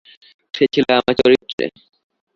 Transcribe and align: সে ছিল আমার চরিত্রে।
সে 0.53 0.63
ছিল 0.73 0.85
আমার 0.91 1.15
চরিত্রে। 1.21 1.65